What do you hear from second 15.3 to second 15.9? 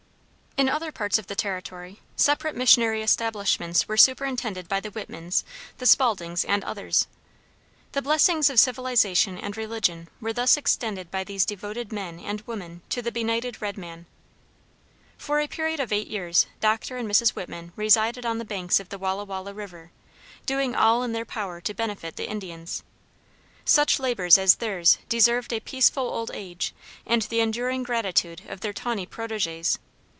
a period